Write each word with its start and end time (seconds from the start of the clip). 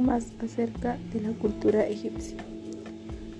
más 0.00 0.28
acerca 0.42 0.98
de 1.12 1.20
la 1.20 1.30
cultura 1.30 1.86
egipcia. 1.86 2.36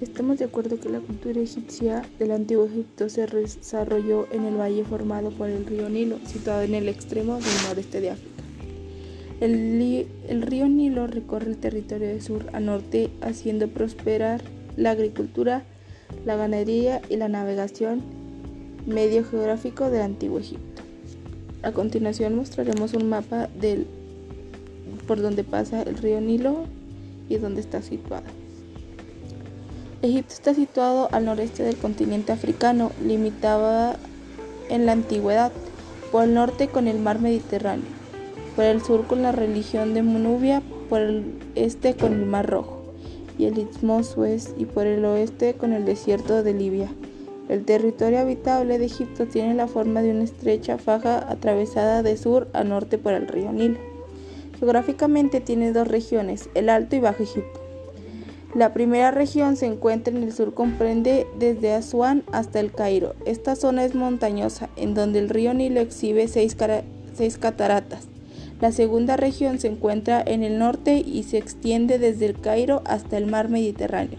Estamos 0.01 0.39
de 0.39 0.45
acuerdo 0.45 0.79
que 0.79 0.91
la 0.91 1.01
cultura 1.01 1.41
egipcia 1.41 2.03
del 2.19 2.33
antiguo 2.33 2.67
Egipto 2.67 3.09
se 3.09 3.27
desarrolló 3.27 4.31
en 4.31 4.45
el 4.45 4.57
valle 4.57 4.85
formado 4.85 5.31
por 5.31 5.49
el 5.49 5.65
río 5.65 5.89
Nilo, 5.89 6.19
situado 6.27 6.63
en 6.63 6.75
el 6.75 6.89
extremo 6.89 7.37
del 7.37 7.63
noreste 7.67 8.03
de 8.03 8.11
África. 8.11 8.43
El, 9.41 10.07
el, 10.29 10.43
río 10.43 10.69
Nilo 10.69 11.07
recorre 11.07 11.47
el 11.47 11.57
territorio 11.57 12.09
de 12.09 12.21
sur 12.21 12.45
a 12.53 12.61
norte, 12.61 13.11
haciendo 13.23 13.69
prosperar 13.69 14.43
la 14.77 14.91
agricultura, 14.91 15.65
la 16.27 16.37
ganadería 16.37 17.01
y 17.09 17.17
la 17.17 17.29
navegación, 17.29 18.03
medio 18.87 19.25
geográfico 19.25 19.91
del 19.91 20.03
antiguo 20.03 20.41
Egipto. 20.41 20.83
A 21.63 21.73
continuación 21.73 22.37
mostraremos 22.37 22.93
un 22.93 23.09
mapa 23.09 23.49
del, 23.59 23.87
por 25.07 25.21
donde 25.21 25.45
pasa 25.45 25.83
el 25.83 25.97
río 25.97 26.21
Nilo 26.21 26.65
y 27.29 27.37
dónde 27.37 27.61
está 27.61 27.83
situado. 27.83 28.25
Egipto 30.03 30.35
está 30.35 30.55
situado 30.55 31.09
al 31.13 31.25
noreste 31.25 31.63
del 31.63 31.77
continente 31.77 32.33
africano, 32.33 32.93
limitaba 33.05 33.97
en 34.69 34.87
la 34.87 34.93
antigüedad 34.93 35.53
por 36.13 36.25
el 36.25 36.35
norte 36.35 36.69
con 36.69 36.87
el 36.87 36.99
mar 36.99 37.21
Mediterráneo, 37.21 37.87
por 38.55 38.65
el 38.65 38.83
sur 38.83 39.07
con 39.07 39.23
la 39.23 39.33
religión 39.33 39.95
de 39.95 40.03
Nubia, 40.03 40.63
por 40.89 41.01
el 41.01 41.25
este 41.55 41.97
con 41.97 42.13
el 42.13 42.27
mar 42.27 42.49
Rojo 42.49 42.83
y 43.39 43.47
el 43.47 43.59
Istmo 43.59 44.03
Suez 44.03 44.55
y 44.57 44.65
por 44.65 44.87
el 44.87 45.05
oeste 45.05 45.55
con 45.55 45.73
el 45.73 45.85
desierto 45.85 46.43
de 46.43 46.55
Libia. 46.55 46.89
El 47.49 47.65
territorio 47.65 48.21
habitable 48.21 48.79
de 48.79 48.87
Egipto 48.87 49.27
tiene 49.27 49.55
la 49.55 49.69
forma 49.69 50.03
de 50.03 50.11
una 50.11 50.25
estrecha 50.25 50.79
faja 50.79 51.31
atravesada 51.31 52.03
de 52.03 52.17
sur 52.17 52.49
a 52.53 52.65
norte 52.65 52.99
por 52.99 53.13
el 53.13 53.29
río 53.29 53.53
Nilo. 53.53 53.96
Geográficamente 54.59 55.41
tiene 55.41 55.73
dos 55.73 55.87
regiones, 55.89 56.49
el 56.55 56.69
Alto 56.69 56.97
y 56.97 57.01
Bajo 57.01 57.23
Egipto. 57.23 57.61
La 58.55 58.73
primera 58.73 59.11
región 59.11 59.57
se 59.57 59.67
encuentra 59.67 60.17
en 60.17 60.23
el 60.23 60.33
sur, 60.33 60.55
comprende 60.55 61.27
desde 61.39 61.75
Asuán 61.75 62.23
hasta 62.33 62.59
el 62.59 62.73
Cairo. 62.73 63.15
Esta 63.27 63.55
zona 63.55 63.85
es 63.85 63.95
montañosa, 63.95 64.71
en 64.77 64.95
donde 64.95 65.19
el 65.19 65.29
río 65.29 65.53
Nilo 65.53 65.81
exhibe 65.81 66.27
seis, 66.27 66.57
seis, 67.13 67.37
cataratas. 67.37 68.09
La 68.59 68.73
segunda 68.73 69.19
región 69.19 69.59
se 69.59 69.69
encuentra 69.69 70.23
en 70.27 70.43
el 70.43 70.59
norte 70.59 71.05
y 71.07 71.25
se 71.25 71.37
extiende 71.37 71.99
desde 71.99 72.25
el 72.25 72.41
Cairo 72.41 72.81
hasta 72.87 73.19
el 73.19 73.27
mar 73.27 73.51
Mediterráneo. 73.51 74.19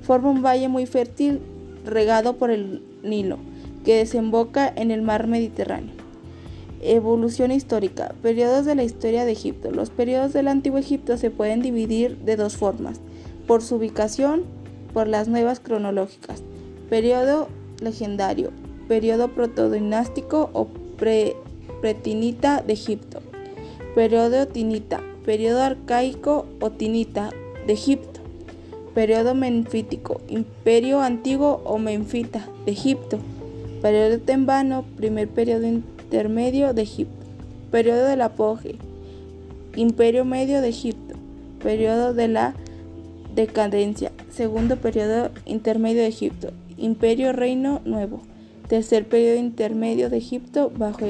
Forma 0.00 0.30
un 0.30 0.42
valle 0.42 0.68
muy 0.68 0.86
fértil 0.86 1.40
regado 1.84 2.38
por 2.38 2.50
el 2.50 2.82
Nilo, 3.02 3.36
que 3.84 3.96
desemboca 3.96 4.72
en 4.74 4.90
el 4.90 5.02
mar 5.02 5.26
Mediterráneo. 5.26 5.95
Evolución 6.82 7.52
histórica. 7.52 8.14
Periodos 8.22 8.66
de 8.66 8.74
la 8.74 8.84
historia 8.84 9.24
de 9.24 9.32
Egipto. 9.32 9.70
Los 9.70 9.90
periodos 9.90 10.32
del 10.32 10.48
antiguo 10.48 10.78
Egipto 10.78 11.16
se 11.16 11.30
pueden 11.30 11.62
dividir 11.62 12.18
de 12.18 12.36
dos 12.36 12.56
formas 12.56 13.00
por 13.46 13.62
su 13.62 13.76
ubicación, 13.76 14.44
por 14.92 15.06
las 15.06 15.28
nuevas 15.28 15.60
cronológicas, 15.60 16.42
periodo 16.88 17.48
legendario, 17.80 18.50
periodo 18.88 19.28
protodinástico 19.28 20.50
o 20.52 20.68
pretinita 21.80 22.62
de 22.62 22.72
Egipto, 22.72 23.20
periodo 23.94 24.46
tinita, 24.46 25.00
periodo 25.24 25.62
arcaico 25.62 26.46
o 26.60 26.70
tinita 26.70 27.30
de 27.66 27.72
Egipto, 27.74 28.20
periodo 28.94 29.34
menfítico, 29.34 30.20
imperio 30.28 31.00
antiguo 31.00 31.60
o 31.64 31.78
menfita 31.78 32.48
de 32.64 32.72
Egipto, 32.72 33.18
periodo 33.82 34.18
tembano, 34.18 34.84
primer 34.96 35.28
periodo 35.28 35.66
intermedio 36.06 36.72
de 36.72 36.82
Egipto, 36.82 37.26
periodo 37.72 38.04
del 38.04 38.22
apogeo, 38.22 38.76
imperio 39.74 40.24
medio 40.24 40.60
de 40.60 40.68
Egipto, 40.68 41.16
periodo 41.60 42.14
de 42.14 42.28
la 42.28 42.54
Decadencia. 43.34 44.12
Segundo 44.30 44.76
periodo 44.76 45.30
intermedio 45.46 46.02
de 46.02 46.06
Egipto. 46.06 46.52
Imperio 46.78 47.32
Reino 47.32 47.80
Nuevo. 47.84 48.20
Tercer 48.68 49.08
periodo 49.08 49.36
intermedio 49.36 50.08
de 50.08 50.18
Egipto 50.18 50.70
bajo 50.74 51.04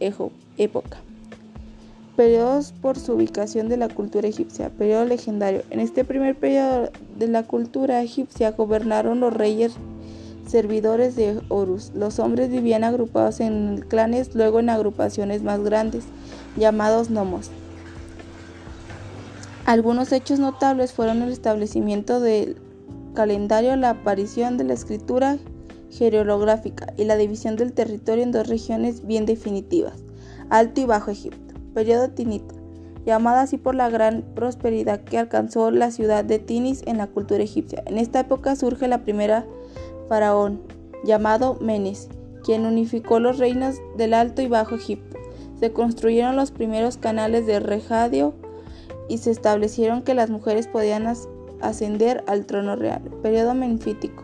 Ejo, 0.00 0.32
época. 0.58 0.98
Periodos 2.14 2.74
por 2.82 2.98
su 2.98 3.14
ubicación 3.14 3.70
de 3.70 3.78
la 3.78 3.88
cultura 3.88 4.28
egipcia. 4.28 4.68
Periodo 4.68 5.06
legendario. 5.06 5.62
En 5.70 5.80
este 5.80 6.04
primer 6.04 6.36
periodo 6.36 6.90
de 7.18 7.26
la 7.26 7.44
cultura 7.44 8.02
egipcia 8.02 8.50
gobernaron 8.50 9.20
los 9.20 9.32
reyes 9.32 9.72
servidores 10.46 11.16
de 11.16 11.40
Horus. 11.48 11.92
Los 11.94 12.18
hombres 12.18 12.50
vivían 12.50 12.84
agrupados 12.84 13.40
en 13.40 13.84
clanes, 13.88 14.34
luego 14.34 14.60
en 14.60 14.70
agrupaciones 14.70 15.42
más 15.42 15.60
grandes, 15.60 16.04
llamados 16.56 17.10
nomos. 17.10 17.50
Algunos 19.64 20.12
hechos 20.12 20.38
notables 20.38 20.92
fueron 20.92 21.22
el 21.22 21.30
establecimiento 21.30 22.20
del 22.20 22.56
calendario, 23.14 23.76
la 23.76 23.90
aparición 23.90 24.56
de 24.58 24.64
la 24.64 24.74
escritura 24.74 25.38
jeroglífica 25.90 26.92
y 26.96 27.04
la 27.04 27.16
división 27.16 27.56
del 27.56 27.72
territorio 27.72 28.24
en 28.24 28.32
dos 28.32 28.48
regiones 28.48 29.06
bien 29.06 29.26
definitivas, 29.26 30.02
Alto 30.50 30.80
y 30.80 30.84
Bajo 30.84 31.10
Egipto. 31.10 31.42
Periodo 31.74 32.10
Tinita, 32.10 32.54
llamada 33.06 33.42
así 33.42 33.56
por 33.56 33.74
la 33.74 33.88
gran 33.88 34.22
prosperidad 34.34 35.00
que 35.00 35.18
alcanzó 35.18 35.70
la 35.70 35.90
ciudad 35.90 36.24
de 36.24 36.38
Tinis 36.38 36.82
en 36.86 36.98
la 36.98 37.06
cultura 37.06 37.42
egipcia. 37.42 37.82
En 37.86 37.98
esta 37.98 38.20
época 38.20 38.56
surge 38.56 38.88
la 38.88 39.04
primera 39.04 39.46
faraón, 40.12 40.60
llamado 41.04 41.56
Menes, 41.62 42.10
quien 42.44 42.66
unificó 42.66 43.18
los 43.18 43.38
reinos 43.38 43.76
del 43.96 44.12
Alto 44.12 44.42
y 44.42 44.46
Bajo 44.46 44.74
Egipto. 44.74 45.16
Se 45.58 45.72
construyeron 45.72 46.36
los 46.36 46.50
primeros 46.50 46.98
canales 46.98 47.46
de 47.46 47.60
regadio 47.60 48.34
y 49.08 49.16
se 49.16 49.30
establecieron 49.30 50.02
que 50.02 50.12
las 50.12 50.28
mujeres 50.28 50.66
podían 50.66 51.10
ascender 51.62 52.24
al 52.26 52.44
trono 52.44 52.76
real. 52.76 53.00
Periodo 53.22 53.54
menfítico. 53.54 54.22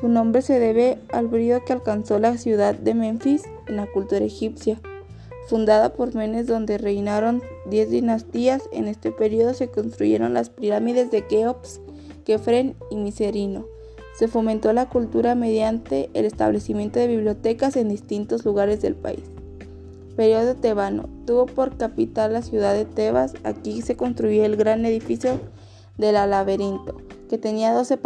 Su 0.00 0.08
nombre 0.08 0.40
se 0.40 0.58
debe 0.58 0.98
al 1.12 1.28
brillo 1.28 1.62
que 1.62 1.74
alcanzó 1.74 2.18
la 2.18 2.38
ciudad 2.38 2.74
de 2.74 2.94
Memphis 2.94 3.42
en 3.66 3.76
la 3.76 3.86
cultura 3.86 4.24
egipcia. 4.24 4.80
Fundada 5.46 5.92
por 5.92 6.14
Menes 6.14 6.46
donde 6.46 6.78
reinaron 6.78 7.42
diez 7.66 7.90
dinastías, 7.90 8.62
en 8.72 8.88
este 8.88 9.12
periodo 9.12 9.52
se 9.52 9.68
construyeron 9.68 10.32
las 10.32 10.48
pirámides 10.48 11.10
de 11.10 11.26
Keops, 11.26 11.82
Kefren 12.24 12.76
y 12.90 12.96
Miserino. 12.96 13.66
Se 14.18 14.26
fomentó 14.26 14.72
la 14.72 14.88
cultura 14.88 15.36
mediante 15.36 16.10
el 16.12 16.24
establecimiento 16.24 16.98
de 16.98 17.06
bibliotecas 17.06 17.76
en 17.76 17.88
distintos 17.88 18.44
lugares 18.44 18.82
del 18.82 18.96
país. 18.96 19.22
Periodo 20.16 20.56
tebano. 20.56 21.08
Tuvo 21.24 21.46
por 21.46 21.76
capital 21.76 22.32
la 22.32 22.42
ciudad 22.42 22.74
de 22.74 22.84
Tebas. 22.84 23.34
Aquí 23.44 23.80
se 23.80 23.96
construyó 23.96 24.44
el 24.44 24.56
gran 24.56 24.84
edificio 24.84 25.38
del 25.98 26.14
laberinto, 26.14 26.96
que 27.30 27.38
tenía 27.38 27.72
12 27.72 27.96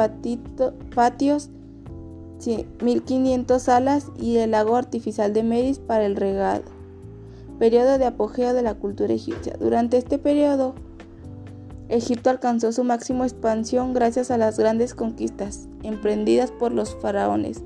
patios, 0.94 1.48
1500 2.82 3.62
salas 3.62 4.08
y 4.20 4.36
el 4.36 4.50
lago 4.50 4.76
artificial 4.76 5.32
de 5.32 5.42
Meris 5.44 5.78
para 5.78 6.04
el 6.04 6.16
regado. 6.16 6.64
Periodo 7.58 7.96
de 7.96 8.04
apogeo 8.04 8.52
de 8.52 8.60
la 8.60 8.74
cultura 8.74 9.14
egipcia. 9.14 9.56
Durante 9.58 9.96
este 9.96 10.18
periodo, 10.18 10.74
Egipto 11.88 12.30
alcanzó 12.30 12.72
su 12.72 12.84
máxima 12.84 13.24
expansión 13.24 13.92
gracias 13.92 14.30
a 14.30 14.38
las 14.38 14.58
grandes 14.58 14.94
conquistas 14.94 15.68
emprendidas 15.82 16.50
por 16.50 16.72
los 16.72 16.94
faraones 16.96 17.62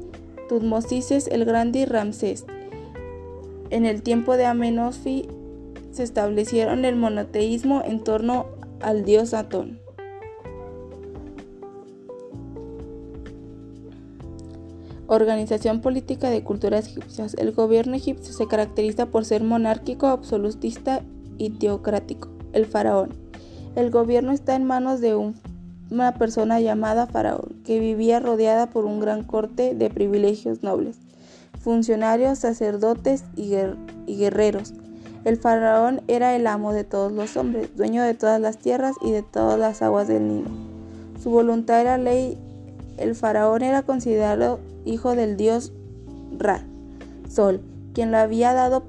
Tutmosis 0.49 1.29
el 1.29 1.45
Grande 1.45 1.81
y 1.81 1.85
Ramsés. 1.85 2.45
En 3.71 3.85
el 3.85 4.03
tiempo 4.03 4.37
de 4.37 4.47
Amenofis 4.47 5.27
se 5.91 6.03
establecieron 6.03 6.85
el 6.85 6.97
monoteísmo 6.97 7.83
en 7.85 8.05
torno 8.05 8.47
al 8.81 9.05
dios 9.05 9.35
Atón. 9.35 9.81
Organización 15.09 15.81
política 15.81 16.31
de 16.31 16.43
culturas 16.43 16.89
egipcias. 16.89 17.35
El 17.35 17.53
gobierno 17.53 17.95
egipcio 17.95 18.33
se 18.33 18.49
caracteriza 18.49 19.07
por 19.07 19.25
ser 19.25 19.43
monárquico, 19.45 20.09
absolutista 20.09 21.03
y 21.39 21.51
teocrático. 21.51 22.29
El 22.53 22.67
faraón. 22.67 23.26
El 23.77 23.91
gobierno 23.91 24.33
está 24.33 24.57
en 24.57 24.65
manos 24.65 25.01
de 25.01 25.15
una 25.15 26.15
persona 26.15 26.59
llamada 26.59 27.07
faraón, 27.07 27.63
que 27.65 27.79
vivía 27.79 28.19
rodeada 28.19 28.69
por 28.69 28.85
un 28.85 28.99
gran 28.99 29.23
corte 29.23 29.77
de 29.77 29.91
privilegios 29.91 30.65
nobles 30.65 30.99
funcionarios, 31.67 32.39
sacerdotes 32.39 33.25
y, 33.35 33.57
guerreros. 34.07 34.73
El 35.25 35.37
faraón 35.37 36.01
era 36.07 36.37
el 36.37 36.47
amo 36.47 36.73
de 36.73 36.85
todos 36.85 37.11
los 37.11 37.37
hombres, 37.37 37.77
dueño 37.77 38.05
de 38.05 38.15
todas 38.15 38.41
las 38.41 38.59
tierras 38.59 38.95
y 39.03 39.11
de 39.11 39.23
todas 39.23 39.59
las 39.59 39.83
aguas 39.83 40.07
del 40.07 40.29
Nilo. 40.29 40.51
Su 41.21 41.31
voluntad 41.31 41.81
era 41.81 41.99
ley. 41.99 42.39
El 42.99 43.17
faraón 43.17 43.63
era 43.63 43.83
considerado 43.83 44.61
hijo 44.85 45.17
del 45.17 45.37
dios 45.37 45.73
Ra, 46.39 46.63
Sol, 47.29 47.61
quien 47.95 48.13
le 48.13 48.19
había 48.19 48.53
dado 48.53 48.87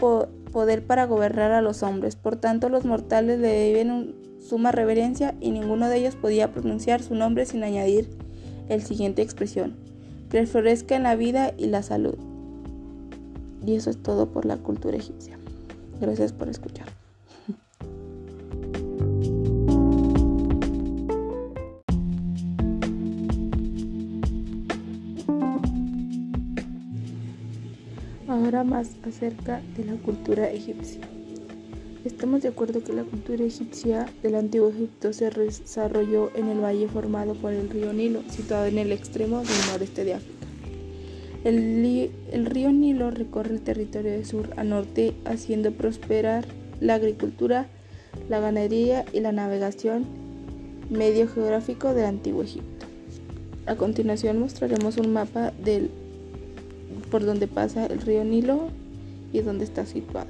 poder 0.57 0.83
para 0.83 1.05
gobernar 1.05 1.51
a 1.51 1.61
los 1.61 1.83
hombres. 1.83 2.15
Por 2.15 2.35
tanto, 2.35 2.67
los 2.67 2.83
mortales 2.83 3.37
le 3.39 3.47
deben 3.47 4.15
suma 4.39 4.71
reverencia 4.71 5.35
y 5.39 5.51
ninguno 5.51 5.87
de 5.87 5.97
ellos 5.97 6.15
podía 6.15 6.51
pronunciar 6.51 7.03
su 7.03 7.13
nombre 7.13 7.45
sin 7.45 7.63
añadir 7.63 8.09
el 8.67 8.81
siguiente 8.81 9.21
expresión: 9.21 9.75
que 10.31 10.47
florezca 10.47 10.95
en 10.95 11.03
la 11.03 11.15
vida 11.15 11.53
y 11.59 11.67
la 11.67 11.83
salud. 11.83 12.15
Y 13.67 13.75
eso 13.75 13.91
es 13.91 14.01
todo 14.01 14.31
por 14.31 14.45
la 14.45 14.57
cultura 14.57 14.97
egipcia. 14.97 15.37
Gracias 16.01 16.33
por 16.33 16.49
escuchar. 16.49 16.87
Ahora 28.47 28.63
más 28.63 28.91
acerca 29.03 29.61
de 29.75 29.83
la 29.83 29.95
cultura 29.97 30.49
egipcia. 30.49 31.01
Estamos 32.05 32.43
de 32.43 32.47
acuerdo 32.47 32.81
que 32.81 32.93
la 32.93 33.03
cultura 33.03 33.43
egipcia 33.43 34.05
del 34.23 34.35
antiguo 34.35 34.69
Egipto 34.69 35.11
se 35.11 35.29
desarrolló 35.29 36.31
en 36.33 36.47
el 36.47 36.61
valle 36.61 36.87
formado 36.87 37.33
por 37.33 37.51
el 37.51 37.69
río 37.69 37.91
Nilo, 37.91 38.21
situado 38.29 38.67
en 38.67 38.77
el 38.77 38.93
extremo 38.93 39.39
del 39.39 39.67
noreste 39.69 40.05
de 40.05 40.13
África. 40.13 40.47
El, 41.43 42.09
el, 42.31 42.45
río 42.45 42.71
Nilo 42.71 43.11
recorre 43.11 43.53
el 43.53 43.59
territorio 43.59 44.11
de 44.11 44.23
sur 44.23 44.53
a 44.55 44.63
norte, 44.63 45.13
haciendo 45.25 45.73
prosperar 45.73 46.45
la 46.79 46.93
agricultura, 46.93 47.67
la 48.29 48.39
ganadería 48.39 49.03
y 49.11 49.19
la 49.19 49.33
navegación, 49.33 50.05
medio 50.89 51.27
geográfico 51.27 51.93
del 51.93 52.05
antiguo 52.05 52.43
Egipto. 52.43 52.85
A 53.65 53.75
continuación 53.75 54.39
mostraremos 54.39 54.95
un 54.95 55.11
mapa 55.11 55.51
del, 55.51 55.91
por 57.09 57.25
donde 57.25 57.47
pasa 57.47 57.85
el 57.85 58.01
río 58.01 58.23
Nilo 58.23 58.69
y 59.33 59.41
dónde 59.41 59.65
está 59.65 59.85
situado. 59.85 60.27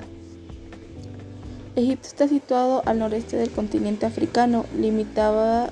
Egipto 1.75 2.07
está 2.07 2.27
situado 2.27 2.81
al 2.85 2.99
noreste 2.99 3.37
del 3.37 3.51
continente 3.51 4.05
africano, 4.05 4.65
limitaba 4.79 5.69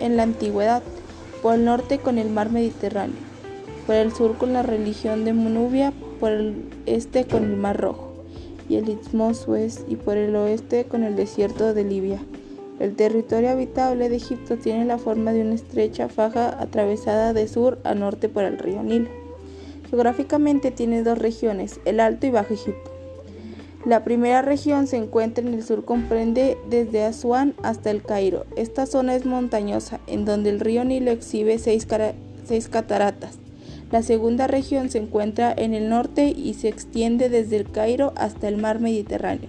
en 0.00 0.16
la 0.16 0.22
antigüedad 0.22 0.82
por 1.42 1.54
el 1.54 1.64
norte 1.64 1.98
con 1.98 2.18
el 2.18 2.30
mar 2.30 2.50
Mediterráneo, 2.50 3.16
por 3.86 3.96
el 3.96 4.12
sur 4.12 4.38
con 4.38 4.52
la 4.52 4.62
religión 4.62 5.24
de 5.24 5.32
Nubia, 5.32 5.92
por 6.20 6.30
el 6.30 6.54
este 6.86 7.26
con 7.26 7.44
el 7.44 7.56
mar 7.56 7.80
Rojo 7.80 8.12
y 8.68 8.76
el 8.76 8.88
Istmo 8.88 9.34
Suez 9.34 9.84
y 9.88 9.96
por 9.96 10.16
el 10.16 10.34
oeste 10.36 10.84
con 10.84 11.02
el 11.02 11.16
desierto 11.16 11.74
de 11.74 11.84
Libia. 11.84 12.20
El 12.80 12.96
territorio 12.96 13.50
habitable 13.50 14.08
de 14.08 14.16
Egipto 14.16 14.56
tiene 14.56 14.84
la 14.84 14.98
forma 14.98 15.32
de 15.32 15.42
una 15.42 15.54
estrecha 15.54 16.08
faja 16.08 16.60
atravesada 16.60 17.32
de 17.32 17.46
sur 17.46 17.78
a 17.84 17.94
norte 17.94 18.28
por 18.28 18.44
el 18.44 18.58
río 18.58 18.82
Nilo. 18.82 19.23
Geográficamente 19.94 20.72
tiene 20.72 21.04
dos 21.04 21.18
regiones, 21.18 21.78
el 21.84 22.00
Alto 22.00 22.26
y 22.26 22.30
Bajo 22.30 22.52
Egipto. 22.52 22.90
La 23.86 24.02
primera 24.02 24.42
región 24.42 24.88
se 24.88 24.96
encuentra 24.96 25.46
en 25.46 25.54
el 25.54 25.62
sur, 25.62 25.84
comprende 25.84 26.58
desde 26.68 27.04
Asuán 27.04 27.54
hasta 27.62 27.92
el 27.92 28.02
Cairo. 28.02 28.44
Esta 28.56 28.86
zona 28.86 29.14
es 29.14 29.24
montañosa, 29.24 30.00
en 30.08 30.24
donde 30.24 30.50
el 30.50 30.58
río 30.58 30.84
Nilo 30.84 31.12
exhibe 31.12 31.60
seis, 31.60 31.86
seis 32.44 32.68
cataratas. 32.68 33.38
La 33.92 34.02
segunda 34.02 34.48
región 34.48 34.90
se 34.90 34.98
encuentra 34.98 35.54
en 35.56 35.74
el 35.74 35.88
norte 35.88 36.26
y 36.26 36.54
se 36.54 36.66
extiende 36.66 37.28
desde 37.28 37.54
el 37.54 37.70
Cairo 37.70 38.14
hasta 38.16 38.48
el 38.48 38.56
mar 38.56 38.80
Mediterráneo. 38.80 39.48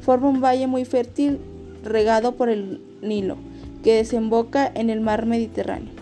Forma 0.00 0.28
un 0.28 0.40
valle 0.40 0.68
muy 0.68 0.84
fértil 0.84 1.40
regado 1.82 2.36
por 2.36 2.50
el 2.50 2.80
Nilo, 3.02 3.36
que 3.82 3.94
desemboca 3.94 4.70
en 4.72 4.90
el 4.90 5.00
mar 5.00 5.26
Mediterráneo. 5.26 6.01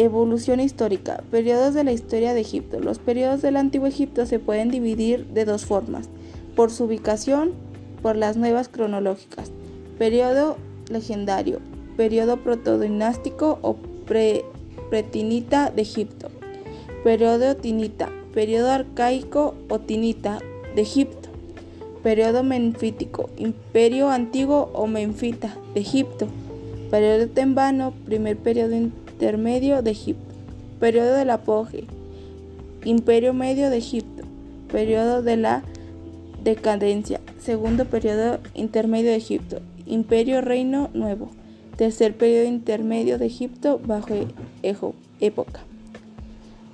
Evolución 0.00 0.60
histórica. 0.60 1.22
Periodos 1.30 1.74
de 1.74 1.84
la 1.84 1.92
historia 1.92 2.34
de 2.34 2.40
Egipto. 2.40 2.80
Los 2.80 2.98
periodos 2.98 3.42
del 3.42 3.56
antiguo 3.56 3.86
Egipto 3.86 4.26
se 4.26 4.38
pueden 4.38 4.70
dividir 4.70 5.26
de 5.26 5.44
dos 5.44 5.64
formas 5.64 6.08
por 6.54 6.70
su 6.70 6.84
ubicación, 6.84 7.52
por 8.02 8.16
las 8.16 8.36
nuevas 8.36 8.68
cronológicas, 8.68 9.50
periodo 9.98 10.56
legendario, 10.90 11.60
periodo 11.96 12.38
protodinástico 12.38 13.58
o 13.62 13.76
pretinita 14.90 15.70
de 15.70 15.82
Egipto, 15.82 16.28
periodo 17.04 17.56
tinita, 17.56 18.10
periodo 18.34 18.70
arcaico 18.70 19.54
o 19.68 19.78
tinita 19.78 20.40
de 20.74 20.82
Egipto, 20.82 21.28
periodo 22.02 22.42
menfítico, 22.42 23.30
imperio 23.36 24.10
antiguo 24.10 24.70
o 24.74 24.86
menfita 24.86 25.56
de 25.74 25.80
Egipto, 25.80 26.26
periodo 26.90 27.28
tembano, 27.28 27.94
primer 28.04 28.36
periodo 28.36 28.74
intermedio 29.12 29.82
de 29.82 29.90
Egipto, 29.90 30.34
periodo 30.80 31.14
del 31.14 31.30
apogeo, 31.30 31.84
imperio 32.84 33.34
medio 33.34 33.68
de 33.68 33.76
Egipto, 33.76 34.24
periodo 34.70 35.22
de 35.22 35.36
la 35.36 35.62
Decadencia. 36.42 37.20
Segundo 37.38 37.84
periodo 37.84 38.40
intermedio 38.54 39.10
de 39.10 39.16
Egipto. 39.16 39.60
Imperio 39.86 40.40
Reino 40.40 40.90
Nuevo. 40.92 41.30
Tercer 41.76 42.16
periodo 42.16 42.46
intermedio 42.46 43.16
de 43.18 43.26
Egipto 43.26 43.80
bajo 43.84 44.14
Ejo, 44.62 44.94
época. 45.20 45.60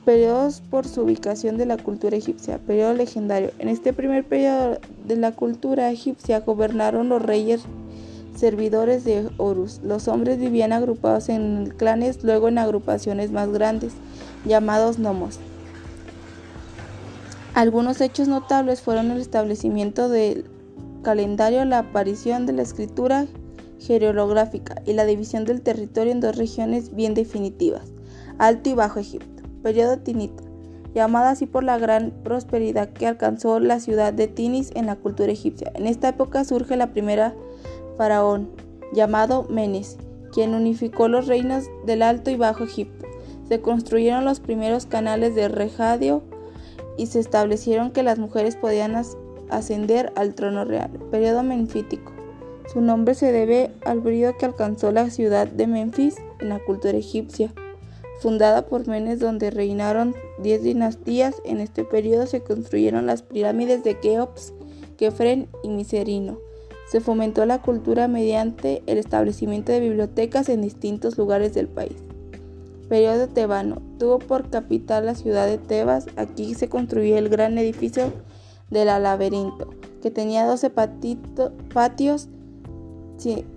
Periodos 0.06 0.62
por 0.70 0.86
su 0.86 1.02
ubicación 1.02 1.58
de 1.58 1.66
la 1.66 1.76
cultura 1.76 2.16
egipcia. 2.16 2.58
Periodo 2.58 2.94
legendario. 2.94 3.50
En 3.58 3.68
este 3.68 3.92
primer 3.92 4.24
periodo 4.24 4.78
de 5.06 5.16
la 5.16 5.32
cultura 5.32 5.90
egipcia 5.90 6.40
gobernaron 6.40 7.10
los 7.10 7.20
reyes 7.20 7.62
servidores 8.38 9.04
de 9.04 9.28
Horus. 9.36 9.80
Los 9.82 10.08
hombres 10.08 10.38
vivían 10.38 10.72
agrupados 10.72 11.28
en 11.28 11.74
clanes, 11.76 12.22
luego 12.22 12.48
en 12.48 12.58
agrupaciones 12.58 13.30
más 13.30 13.50
grandes, 13.50 13.92
llamados 14.44 14.98
nomos. 14.98 15.38
Algunos 17.54 18.00
hechos 18.00 18.28
notables 18.28 18.80
fueron 18.80 19.10
el 19.10 19.20
establecimiento 19.20 20.08
del 20.08 20.44
calendario, 21.02 21.64
la 21.64 21.80
aparición 21.80 22.46
de 22.46 22.52
la 22.52 22.62
escritura 22.62 23.26
jeroglífica 23.80 24.82
y 24.86 24.92
la 24.92 25.04
división 25.04 25.44
del 25.44 25.62
territorio 25.62 26.12
en 26.12 26.20
dos 26.20 26.36
regiones 26.36 26.94
bien 26.94 27.14
definitivas, 27.14 27.92
Alto 28.38 28.70
y 28.70 28.74
Bajo 28.74 29.00
Egipto. 29.00 29.42
Periodo 29.62 29.98
Tinita, 29.98 30.42
llamada 30.94 31.30
así 31.30 31.46
por 31.46 31.64
la 31.64 31.78
gran 31.78 32.12
prosperidad 32.22 32.90
que 32.90 33.06
alcanzó 33.06 33.58
la 33.58 33.80
ciudad 33.80 34.12
de 34.12 34.28
Tinis 34.28 34.70
en 34.74 34.86
la 34.86 34.96
cultura 34.96 35.32
egipcia. 35.32 35.72
En 35.74 35.86
esta 35.86 36.08
época 36.08 36.44
surge 36.44 36.76
la 36.76 36.92
primera 36.92 37.34
faraón, 37.98 38.48
llamado 38.94 39.46
Menes, 39.50 39.98
quien 40.32 40.54
unificó 40.54 41.08
los 41.08 41.26
reinos 41.26 41.64
del 41.84 42.00
Alto 42.00 42.30
y 42.30 42.36
Bajo 42.36 42.64
Egipto. 42.64 43.06
Se 43.48 43.60
construyeron 43.60 44.24
los 44.24 44.40
primeros 44.40 44.86
canales 44.86 45.34
de 45.34 45.48
regadio 45.48 46.22
y 46.96 47.06
se 47.06 47.20
establecieron 47.20 47.90
que 47.90 48.02
las 48.02 48.18
mujeres 48.18 48.56
podían 48.56 48.94
ascender 49.50 50.12
al 50.16 50.34
trono 50.34 50.64
real. 50.64 50.90
Periodo 51.10 51.42
menfítico. 51.42 52.12
Su 52.72 52.80
nombre 52.82 53.14
se 53.14 53.32
debe 53.32 53.70
al 53.86 54.00
brillo 54.00 54.36
que 54.36 54.44
alcanzó 54.44 54.92
la 54.92 55.08
ciudad 55.10 55.48
de 55.48 55.66
Memphis 55.66 56.16
en 56.40 56.50
la 56.50 56.58
cultura 56.58 56.98
egipcia. 56.98 57.52
Fundada 58.20 58.66
por 58.66 58.86
Menes 58.86 59.20
donde 59.20 59.50
reinaron 59.50 60.14
diez 60.42 60.62
dinastías, 60.62 61.40
en 61.44 61.60
este 61.60 61.84
periodo 61.84 62.26
se 62.26 62.42
construyeron 62.42 63.06
las 63.06 63.22
pirámides 63.22 63.84
de 63.84 63.98
Keops, 63.98 64.52
Kefren 64.98 65.48
y 65.62 65.68
Miserino. 65.68 66.47
Se 66.90 67.00
fomentó 67.00 67.44
la 67.44 67.60
cultura 67.60 68.08
mediante 68.08 68.82
el 68.86 68.96
establecimiento 68.98 69.72
de 69.72 69.80
bibliotecas 69.80 70.48
en 70.48 70.62
distintos 70.62 71.18
lugares 71.18 71.52
del 71.52 71.68
país. 71.68 71.96
Periodo 72.88 73.28
tebano. 73.28 73.82
Tuvo 73.98 74.18
por 74.18 74.48
capital 74.48 75.04
la 75.04 75.14
ciudad 75.14 75.46
de 75.46 75.58
Tebas. 75.58 76.06
Aquí 76.16 76.54
se 76.54 76.70
construyó 76.70 77.18
el 77.18 77.28
gran 77.28 77.58
edificio 77.58 78.10
del 78.70 78.86
laberinto, 78.86 79.68
que 80.02 80.10
tenía 80.10 80.46
12 80.46 80.70
patios, 80.70 82.28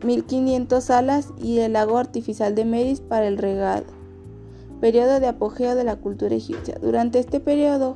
1500 0.04 0.84
salas 0.84 1.30
y 1.42 1.60
el 1.60 1.74
lago 1.74 1.98
artificial 1.98 2.56
de 2.56 2.66
Meris 2.66 3.00
para 3.00 3.28
el 3.28 3.38
regado. 3.38 3.86
Periodo 4.82 5.20
de 5.20 5.28
apogeo 5.28 5.76
de 5.76 5.84
la 5.86 5.96
cultura 5.96 6.36
egipcia. 6.36 6.78
Durante 6.82 7.20
este 7.20 7.40
periodo, 7.40 7.96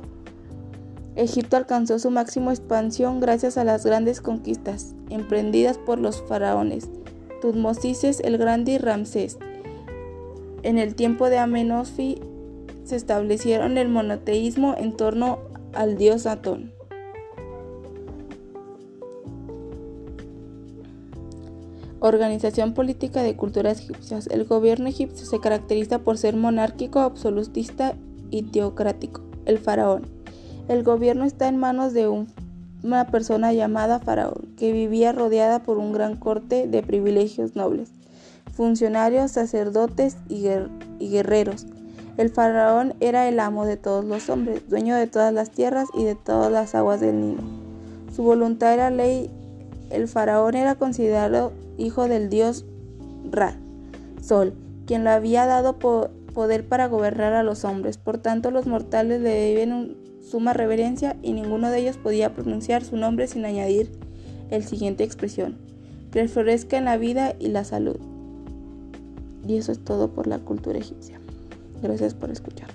Egipto 1.16 1.56
alcanzó 1.56 1.98
su 1.98 2.10
máxima 2.10 2.52
expansión 2.52 3.20
gracias 3.20 3.56
a 3.56 3.64
las 3.64 3.84
grandes 3.84 4.20
conquistas 4.20 4.94
emprendidas 5.08 5.78
por 5.78 5.98
los 5.98 6.22
faraones 6.22 6.90
Tutmosis 7.40 8.20
el 8.20 8.38
Grande 8.38 8.72
y 8.72 8.78
Ramsés. 8.78 9.38
En 10.62 10.78
el 10.78 10.94
tiempo 10.94 11.28
de 11.28 11.38
Amenofis 11.38 12.18
se 12.84 12.96
establecieron 12.96 13.78
el 13.78 13.88
monoteísmo 13.88 14.74
en 14.76 14.96
torno 14.96 15.38
al 15.74 15.96
dios 15.96 16.26
Atón. 16.26 16.72
Organización 22.00 22.74
política 22.74 23.22
de 23.22 23.36
culturas 23.36 23.80
egipcias. 23.80 24.26
El 24.26 24.44
gobierno 24.44 24.88
egipcio 24.88 25.24
se 25.26 25.40
caracteriza 25.40 26.00
por 26.00 26.18
ser 26.18 26.36
monárquico, 26.36 27.00
absolutista 27.00 27.94
y 28.30 28.42
teocrático. 28.42 29.22
El 29.46 29.58
faraón. 29.58 30.15
El 30.68 30.82
gobierno 30.82 31.24
está 31.24 31.48
en 31.48 31.56
manos 31.56 31.92
de 31.92 32.08
una 32.08 33.06
persona 33.06 33.52
llamada 33.52 34.00
faraón, 34.00 34.54
que 34.58 34.72
vivía 34.72 35.12
rodeada 35.12 35.62
por 35.62 35.78
un 35.78 35.92
gran 35.92 36.16
corte 36.16 36.66
de 36.66 36.82
privilegios 36.82 37.56
nobles 37.56 37.90
funcionarios, 38.56 39.32
sacerdotes 39.32 40.16
y, 40.28 40.48
guerreros. 41.08 41.66
El 42.16 42.30
faraón 42.30 42.94
era 43.00 43.28
el 43.28 43.38
amo 43.38 43.66
de 43.66 43.76
todos 43.76 44.04
los 44.04 44.30
hombres, 44.30 44.68
dueño 44.68 44.96
de 44.96 45.06
todas 45.06 45.32
las 45.34 45.50
tierras 45.50 45.88
y 45.94 46.04
de 46.04 46.14
todas 46.14 46.50
las 46.50 46.74
aguas 46.74 47.00
del 47.00 47.20
Nilo. 47.20 47.42
Su 48.14 48.22
voluntad 48.22 48.72
era 48.72 48.88
ley. 48.88 49.30
El 49.90 50.08
faraón 50.08 50.54
era 50.54 50.74
considerado 50.74 51.52
hijo 51.76 52.08
del 52.08 52.30
dios 52.30 52.64
Ra, 53.30 53.56
Sol, 54.22 54.54
quien 54.86 55.04
le 55.04 55.10
había 55.10 55.44
dado 55.44 55.74
poder 56.36 56.68
para 56.68 56.86
gobernar 56.86 57.32
a 57.32 57.42
los 57.42 57.64
hombres. 57.64 57.96
Por 57.96 58.18
tanto, 58.18 58.50
los 58.50 58.66
mortales 58.66 59.22
le 59.22 59.30
deben 59.30 59.96
suma 60.20 60.52
reverencia 60.52 61.16
y 61.22 61.32
ninguno 61.32 61.70
de 61.70 61.78
ellos 61.78 61.96
podía 61.96 62.34
pronunciar 62.34 62.84
su 62.84 62.98
nombre 62.98 63.26
sin 63.26 63.46
añadir 63.46 63.90
el 64.50 64.62
siguiente 64.62 65.02
expresión: 65.02 65.56
que 66.12 66.28
florezca 66.28 66.76
en 66.76 66.84
la 66.84 66.98
vida 66.98 67.34
y 67.40 67.48
la 67.48 67.64
salud. 67.64 67.96
Y 69.48 69.56
eso 69.56 69.72
es 69.72 69.82
todo 69.82 70.12
por 70.12 70.26
la 70.26 70.38
cultura 70.38 70.78
egipcia. 70.78 71.18
Gracias 71.82 72.12
por 72.12 72.30
escuchar. 72.30 72.68